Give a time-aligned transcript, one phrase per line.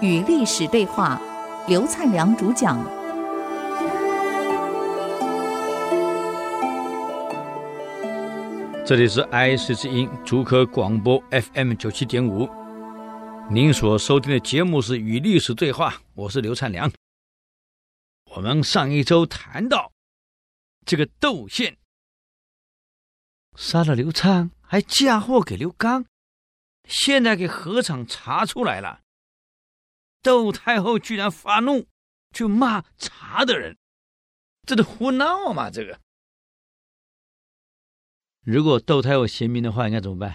[0.00, 1.20] 与历史对话，
[1.66, 2.78] 刘灿良主讲。
[8.86, 12.48] 这里是 IC 之音竹科广播 FM 九七点五，
[13.50, 16.90] 您所收听的节目是《与历史对话》，我是刘灿良。
[18.34, 19.92] 我们上一周谈到
[20.86, 21.76] 这个窦宪
[23.56, 26.04] 杀了刘苍，还嫁祸给刘刚，
[26.84, 29.00] 现在给何厂查出来了。
[30.20, 31.86] 窦太后居然发怒，
[32.32, 33.78] 去骂查的人，
[34.66, 35.70] 这是胡闹嘛？
[35.70, 35.98] 这个，
[38.42, 40.34] 如果窦太后贤明的话，应该怎么办？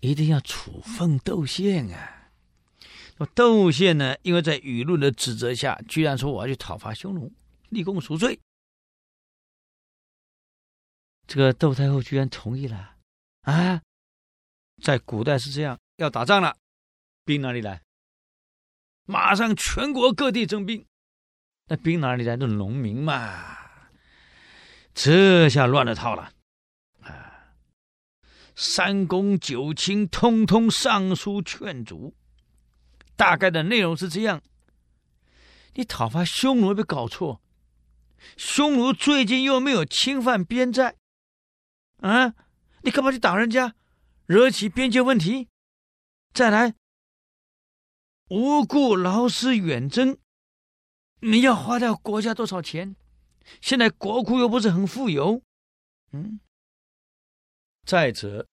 [0.00, 2.30] 一定要处分窦宪啊！
[3.18, 4.16] 那窦宪呢？
[4.22, 7.30] 因为在舆论的指责下，居然说我要去讨伐匈奴，
[7.68, 8.40] 立功赎罪。
[11.28, 12.96] 这个窦太后居然同意了
[13.42, 13.82] 啊！
[14.82, 16.56] 在古代是这样，要打仗了，
[17.26, 17.82] 兵哪里来？
[19.04, 20.86] 马上全国各地征兵，
[21.66, 22.34] 那兵哪里来？
[22.34, 23.58] 的农民嘛，
[24.94, 26.32] 这下乱了套了
[27.02, 27.52] 啊！
[28.56, 32.16] 三公九卿通通上书劝阻，
[33.16, 34.40] 大概的内容是这样：
[35.74, 37.42] 你讨伐匈奴有没有搞错？
[38.38, 40.96] 匈奴最近又没有侵犯边寨，
[41.98, 42.34] 啊，
[42.82, 43.74] 你干嘛去打人家，
[44.26, 45.48] 惹起边界问题？
[46.32, 46.74] 再来。
[48.28, 50.18] 无故劳师远征，
[51.20, 52.94] 你要花掉国家多少钱？
[53.60, 55.42] 现在国库又不是很富有，
[56.12, 56.38] 嗯。
[57.86, 58.46] 再者，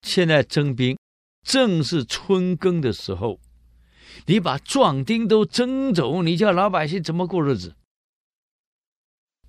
[0.00, 0.98] 现在征兵
[1.42, 3.38] 正是春耕的时候，
[4.26, 7.76] 你把壮丁都征走，你叫老百姓怎么过日子？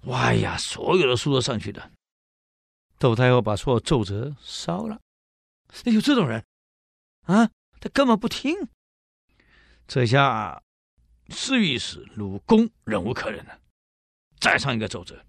[0.01, 1.91] 哇呀，所有的书都上去的。
[3.01, 5.01] 窦太后把所有奏折烧了。
[5.85, 6.45] 有这种人
[7.21, 7.49] 啊？
[7.79, 8.55] 他根本不听。
[9.87, 10.61] 这下，
[11.29, 13.59] 侍御史鲁恭忍无可忍了，
[14.39, 15.25] 再上一个奏折。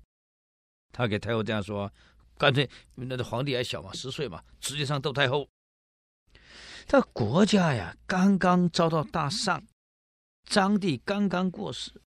[0.92, 1.90] 他给太后这样说
[2.36, 5.48] ：“干脆，那个皇帝还小嘛，十岁嘛，直接上窦太后。
[6.86, 9.66] 这国家呀，刚刚遭到大丧，
[10.44, 12.02] 章帝刚刚过世，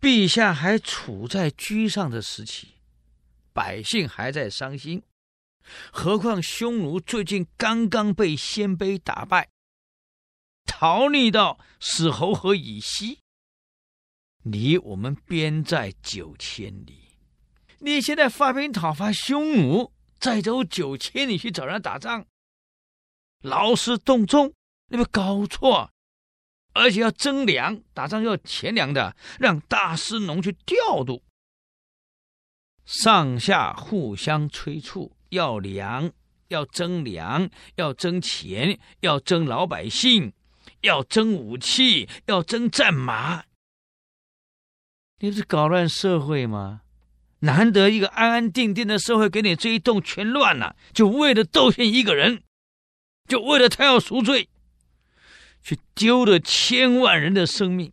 [0.00, 2.73] 陛下还处在居上的时期，
[3.54, 5.02] 百姓还在伤心。
[5.90, 9.48] 何况匈奴最近刚刚被鲜卑打败。”
[10.66, 13.20] 逃匿到死侯河以西，
[14.42, 17.18] 离我们边寨九千里。
[17.78, 22.26] 你现在发兵讨伐匈奴，再走九千里去找人打仗，
[23.40, 24.54] 劳师动众，
[24.88, 25.90] 你没搞错？
[26.72, 31.22] 而且要征粮，打仗要钱粮的，让大司农去调度，
[32.84, 36.10] 上下互相催促，要粮，
[36.48, 40.32] 要征粮，要征钱，要征老百姓。
[40.80, 43.44] 要征武器，要征战马，
[45.20, 46.82] 你不是搞乱社会吗？
[47.40, 52.42] 难得一个安安定定的社会，给你这一动全乱了，就为了窦宪一个人，
[53.26, 54.50] 就为了他要赎罪，
[55.62, 57.92] 去丢了千万人的生命，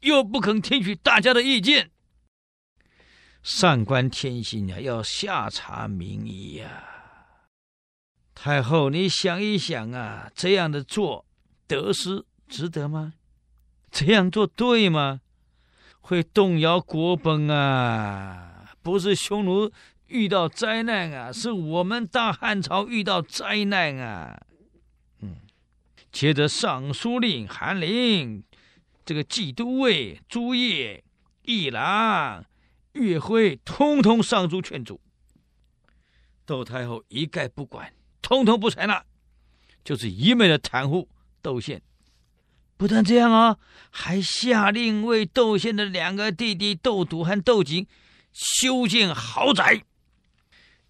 [0.00, 1.90] 又不肯听取大家的意见。
[3.42, 6.84] 上官天心呀，要下察民意呀！
[8.34, 11.26] 太后，你想一想啊，这样的做。
[11.66, 13.14] 得失值得吗？
[13.92, 15.20] 这样做对吗？
[16.00, 18.74] 会动摇国本啊！
[18.82, 19.70] 不是匈奴
[20.08, 24.42] 遇到灾难啊，是我们大汉朝遇到灾难啊！
[25.20, 25.36] 嗯，
[26.10, 28.42] 接着尚书令韩林，
[29.04, 31.04] 这个骑都尉朱曄、
[31.42, 32.44] 议郎
[32.92, 35.00] 岳辉，通通上书劝阻。
[36.44, 39.04] 窦太后一概不管，通通不采纳，
[39.84, 41.08] 就是一味的袒护。
[41.42, 41.80] 窦宪
[42.76, 43.58] 不但这样啊，
[43.90, 47.86] 还下令为窦宪的两个弟弟窦笃和窦景
[48.32, 49.84] 修建豪宅。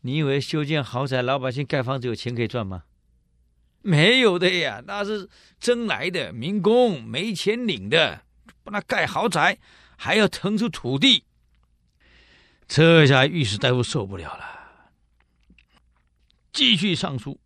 [0.01, 2.85] 你以为修建豪宅，老百姓盖房子有钱可以赚吗？
[3.83, 5.29] 没有的呀，那是
[5.59, 8.23] 征来的民工，没钱领的。
[8.63, 9.59] 帮他盖豪宅，
[9.97, 11.25] 还要腾出土地。
[12.73, 14.93] 这下御史大夫受不了了，
[16.53, 17.41] 继续上书。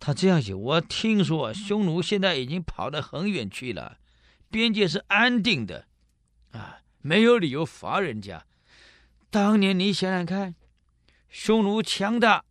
[0.00, 3.98] 他这样写，我听说匈奴现在已经跑得很远去了，
[4.48, 5.86] 边界是安定的，
[6.52, 8.46] 啊，没有理由罚人家。
[9.28, 10.54] 当年你想想看，
[11.28, 12.46] 匈奴强大，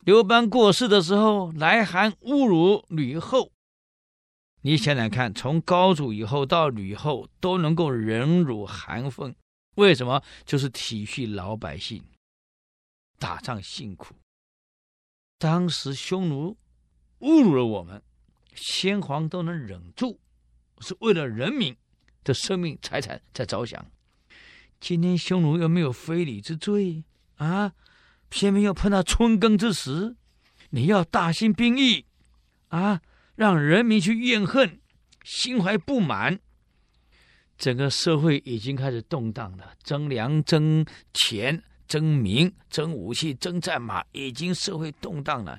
[0.00, 3.52] 刘邦过世的时候来函侮辱吕后，
[4.60, 9.34] 你想想看，从高祖以后到吕后都能够忍辱含愤，
[9.76, 10.22] 为什么？
[10.44, 12.02] 就是体恤老百姓，
[13.18, 14.14] 打仗辛苦。
[15.38, 16.56] 当时匈奴
[17.20, 18.02] 侮辱了我们，
[18.54, 20.18] 先皇都能忍住，
[20.80, 21.76] 是为了人民
[22.24, 23.90] 的生命财产在着想。
[24.80, 27.04] 今天匈奴又没有非礼之罪
[27.36, 27.72] 啊，
[28.28, 30.16] 偏偏又碰到春耕之时，
[30.70, 32.06] 你要大兴兵役
[32.68, 33.02] 啊，
[33.34, 34.80] 让人民去怨恨，
[35.22, 36.40] 心怀不满。
[37.58, 45.58] 整个社会已经开始动荡了，征粮、征钱、征民、征武器、征战马，已经社会动荡了。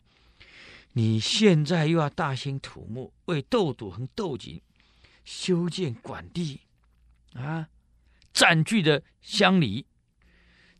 [0.93, 4.61] 你现在又要大兴土木，为窦笃和窦景
[5.25, 6.61] 修建馆地，
[7.33, 7.67] 啊，
[8.31, 9.85] 占据的乡里。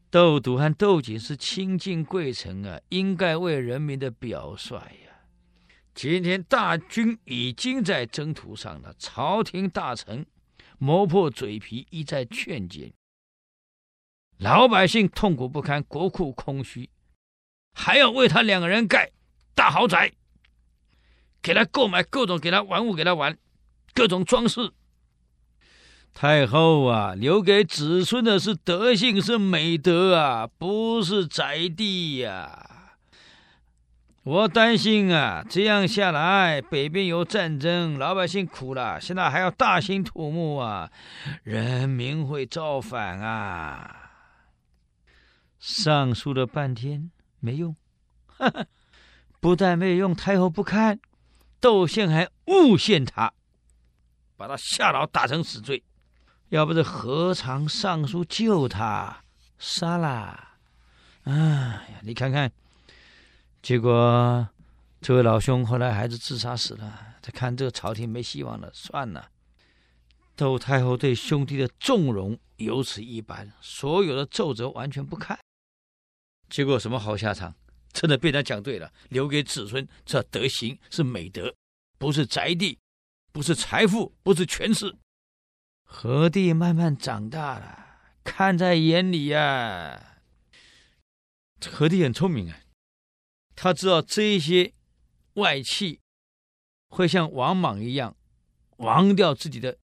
[0.10, 5.12] 窦笃和窦景是亲近贵臣啊，应该为人民的表率呀、
[5.94, 10.26] 今天大军已经在征途上了，朝廷大臣。
[10.78, 12.94] 磨破嘴皮，一再劝谏，
[14.38, 16.90] 老百姓痛苦不堪，国库空虚，
[17.74, 19.12] 还要为他两个人盖
[19.56, 20.14] 大豪宅，
[21.42, 23.38] 给他购买各种给他玩物，给他玩
[23.94, 24.72] 各种装饰。
[26.14, 32.77] 太后啊，留给子孙的是德性，是美德啊，不是宅地呀、
[34.28, 40.92] 我担心啊，这样下来，北边有战争，老百姓苦了，现在还要大兴土木啊，
[41.44, 44.12] 人民会造反啊！
[45.60, 47.10] 上书了半天
[47.40, 47.74] 没用，
[48.28, 48.66] 哈哈，
[49.40, 51.00] 不但没用，太后不看，
[51.62, 53.32] 窦宪还诬陷他，
[54.36, 55.86] 把他下牢打成死罪，
[56.50, 59.22] 要不是何尝上书救他，
[59.58, 60.50] 杀了？
[61.24, 62.52] 哎呀，你看看。
[63.62, 64.48] 结果，
[65.02, 67.16] 这位老兄后来还是自杀死了。
[67.22, 69.32] 他看这个朝廷没希望了，算了。
[70.36, 75.38] 窦太后对兄弟的纵容有此一般，所有的奏折完全不看。
[76.50, 77.56] 结果什么好下场？
[77.92, 81.54] 真的被他讲对了，留给子孙这德行是美德，
[81.98, 82.78] 不是宅地，
[83.32, 84.96] 不是财富，不是权势。
[85.84, 87.86] 何帝慢慢长大了，
[88.24, 90.18] 看在眼里呀、啊。
[91.66, 92.60] 何帝很聪明啊。
[93.60, 94.72] 他知道这些
[95.34, 96.00] 外戚
[96.90, 98.16] 会像王莽一样
[98.78, 99.80] 亡掉自己的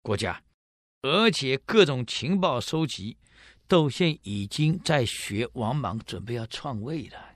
[0.00, 0.44] 国家，
[1.02, 3.16] 而且各种情报收集，
[3.66, 7.34] 窦宪已经在学王莽，准备要篡位了。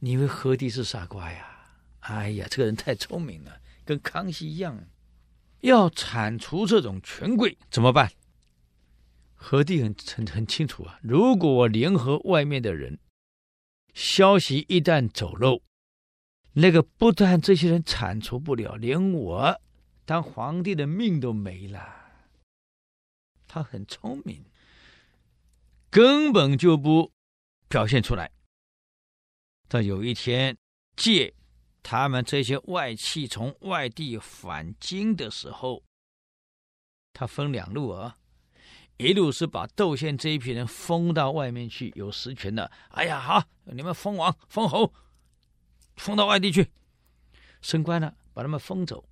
[0.00, 1.68] 你以为何帝是傻瓜呀？
[2.00, 4.88] 哎呀，这个人太聪明了，跟康熙一样。
[5.60, 8.10] 要铲除这种权贵怎么办？
[9.36, 12.98] 何帝很很很清楚啊，如果我联合外面的人。
[13.96, 15.62] 消息一旦走漏，
[16.52, 19.58] 那个不但这些人铲除不了，连我
[20.04, 21.80] 当皇帝的命都没了。
[23.48, 24.44] 他很聪明，
[25.88, 27.10] 根本就不
[27.70, 28.30] 表现出来。
[29.66, 30.58] 到有一天，
[30.94, 31.32] 借
[31.82, 35.82] 他们这些外戚从外地返京的时候，
[37.14, 38.18] 他分两路啊。
[38.98, 42.70] 一路是把窦宪这一批人封到外面去，有实权的。
[42.88, 44.94] 哎呀，好，你们封王、封侯，
[45.96, 46.70] 封到外地去，
[47.60, 49.06] 升官了，把他们封走。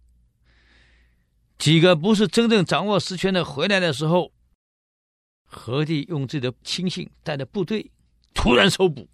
[1.58, 4.32] 几个不是真正掌握实权的回来的时候，
[5.44, 7.92] 何帝用自己的亲信带着部队
[8.32, 9.06] 突然搜捕，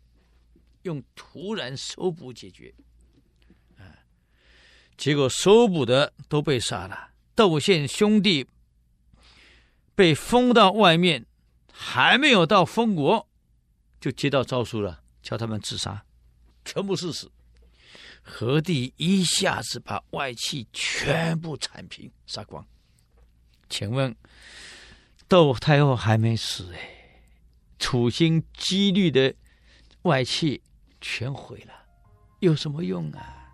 [0.82, 2.72] 用突然搜捕解决。
[3.76, 4.06] 啊，
[4.96, 8.46] 结果搜捕的都被杀了，窦宪兄弟。
[10.00, 11.26] 被封到外面，
[11.70, 13.28] 还没有到封国，
[14.00, 16.06] 就接到诏书了，叫他们自杀，
[16.64, 17.30] 全部是死。
[18.22, 22.66] 何帝一下子把外戚全部铲平，杀光。
[23.68, 24.16] 请问，
[25.28, 27.20] 窦太后还没死哎，
[27.78, 29.34] 处心积虑的
[30.04, 30.62] 外戚
[31.02, 31.74] 全毁了，
[32.38, 33.52] 有什么用啊？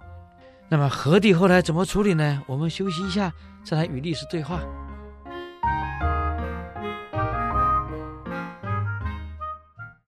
[0.68, 2.40] 那么何帝后来怎么处理呢？
[2.46, 3.34] 我们休息一下，
[3.64, 4.62] 再来与历史对话。